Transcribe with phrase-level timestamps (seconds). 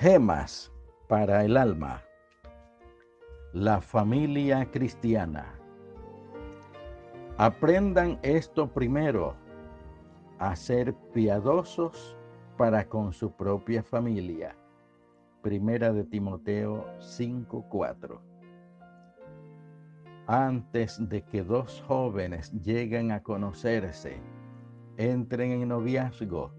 [0.00, 0.72] Gemas
[1.08, 2.02] para el alma.
[3.52, 5.44] La familia cristiana.
[7.36, 9.34] Aprendan esto primero,
[10.38, 12.16] a ser piadosos
[12.56, 14.56] para con su propia familia.
[15.42, 18.22] Primera de Timoteo 5:4.
[20.26, 24.16] Antes de que dos jóvenes lleguen a conocerse,
[24.96, 26.52] entren en noviazgo,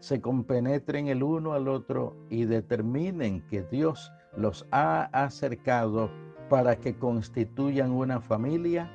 [0.00, 6.10] se compenetren el uno al otro y determinen que Dios los ha acercado
[6.48, 8.90] para que constituyan una familia,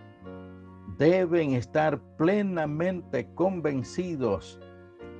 [0.97, 4.59] deben estar plenamente convencidos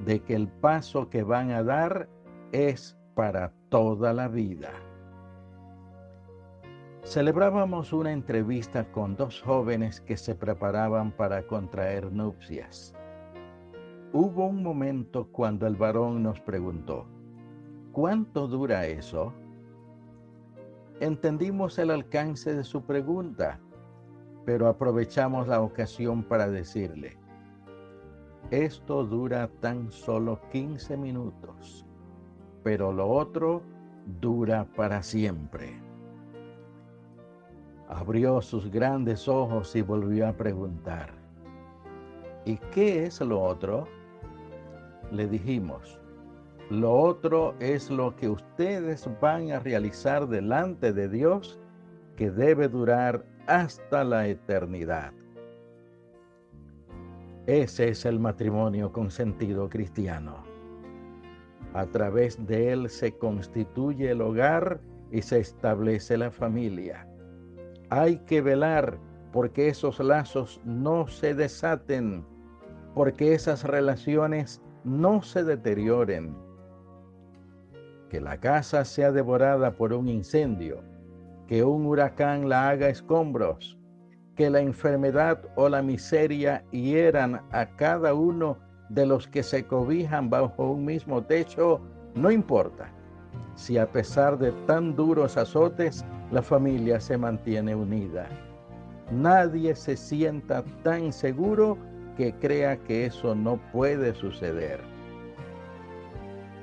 [0.05, 2.07] de que el paso que van a dar
[2.51, 4.71] es para toda la vida.
[7.03, 12.93] Celebrábamos una entrevista con dos jóvenes que se preparaban para contraer nupcias.
[14.13, 17.05] Hubo un momento cuando el varón nos preguntó,
[17.93, 19.31] ¿cuánto dura eso?
[20.99, 23.61] Entendimos el alcance de su pregunta,
[24.45, 27.17] pero aprovechamos la ocasión para decirle,
[28.49, 31.85] esto dura tan solo 15 minutos,
[32.63, 33.61] pero lo otro
[34.19, 35.81] dura para siempre.
[37.87, 41.13] Abrió sus grandes ojos y volvió a preguntar,
[42.43, 43.87] ¿y qué es lo otro?
[45.11, 45.99] Le dijimos,
[46.69, 51.59] lo otro es lo que ustedes van a realizar delante de Dios
[52.15, 55.11] que debe durar hasta la eternidad.
[57.47, 60.43] Ese es el matrimonio con sentido cristiano.
[61.73, 64.79] A través de él se constituye el hogar
[65.11, 67.07] y se establece la familia.
[67.89, 68.97] Hay que velar
[69.33, 72.25] porque esos lazos no se desaten,
[72.93, 76.35] porque esas relaciones no se deterioren,
[78.09, 80.81] que la casa sea devorada por un incendio,
[81.47, 83.77] que un huracán la haga escombros,
[84.35, 88.57] que la enfermedad o la miseria hieran a cada uno
[88.89, 91.79] de los que se cobijan bajo un mismo techo,
[92.15, 92.91] no importa.
[93.55, 98.27] Si a pesar de tan duros azotes, la familia se mantiene unida.
[99.11, 101.77] Nadie se sienta tan seguro
[102.15, 104.79] que crea que eso no puede suceder.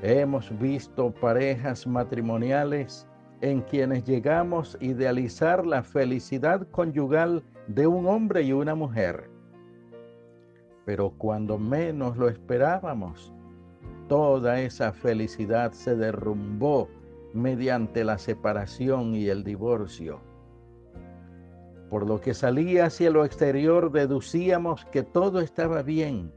[0.03, 3.07] Hemos visto parejas matrimoniales
[3.41, 9.29] en quienes llegamos a idealizar la felicidad conyugal de un hombre y una mujer.
[10.85, 13.33] Pero cuando menos lo esperábamos,
[14.09, 16.89] toda esa felicidad se derrumbó
[17.35, 20.21] mediante la separación y el divorcio.
[21.91, 26.33] Por lo que salía hacia lo exterior deducíamos que todo estaba bien,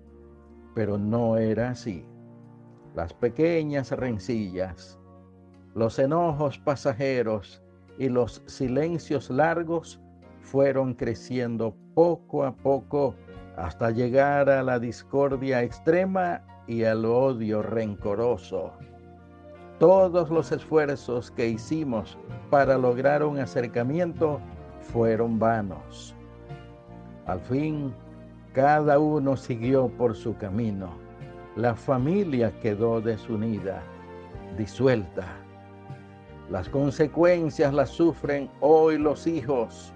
[0.74, 2.06] pero no era así.
[2.96, 4.98] Las pequeñas rencillas,
[5.76, 7.62] los enojos pasajeros
[7.98, 10.02] y los silencios largos
[10.42, 13.16] fueron creciendo poco a poco
[13.58, 18.72] hasta llegar a la discordia extrema y al odio rencoroso.
[19.80, 22.18] Todos los esfuerzos que hicimos
[22.50, 24.40] para lograr un acercamiento
[24.82, 26.16] fueron vanos.
[27.28, 27.94] Al fin,
[28.54, 30.90] cada uno siguió por su camino.
[31.56, 33.84] La familia quedó desunida,
[34.58, 35.26] disuelta.
[36.50, 39.94] Las consecuencias las sufren hoy los hijos.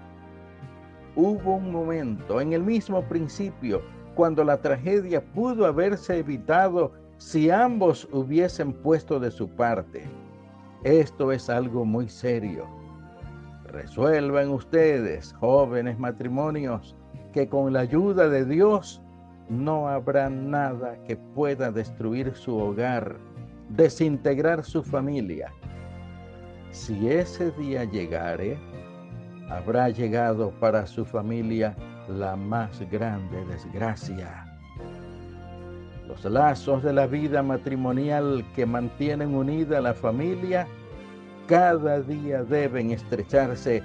[1.14, 3.82] Hubo un momento en el mismo principio
[4.14, 10.04] cuando la tragedia pudo haberse evitado si ambos hubiesen puesto de su parte.
[10.84, 12.75] Esto es algo muy serio
[13.76, 16.96] Resuelvan ustedes, jóvenes matrimonios,
[17.34, 19.02] que con la ayuda de Dios
[19.50, 23.18] no habrá nada que pueda destruir su hogar,
[23.68, 25.52] desintegrar su familia.
[26.70, 28.58] Si ese día llegare,
[29.50, 31.76] habrá llegado para su familia
[32.08, 34.46] la más grande desgracia.
[36.08, 40.66] Los lazos de la vida matrimonial que mantienen unida la familia
[41.46, 43.82] cada día deben estrecharse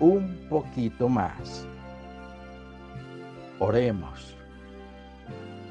[0.00, 1.66] un poquito más.
[3.60, 4.36] Oremos.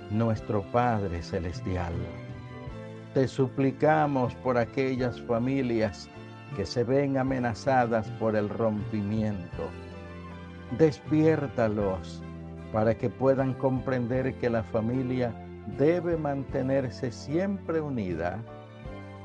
[0.09, 1.93] Nuestro Padre Celestial,
[3.13, 6.09] te suplicamos por aquellas familias
[6.55, 9.69] que se ven amenazadas por el rompimiento.
[10.77, 12.21] Despiértalos
[12.71, 15.33] para que puedan comprender que la familia
[15.77, 18.39] debe mantenerse siempre unida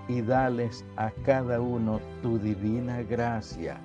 [0.09, 3.79] y dales a cada uno tu divina gracia,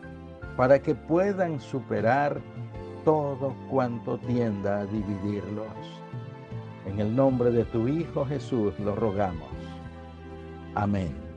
[0.58, 2.42] para que puedan superar
[3.04, 5.68] todo cuanto tienda a dividirlos.
[6.88, 9.50] En el nombre de tu Hijo Jesús lo rogamos.
[10.76, 11.33] Amén.